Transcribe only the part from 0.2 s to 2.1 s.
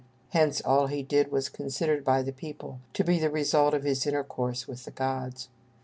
Hence all he did was considered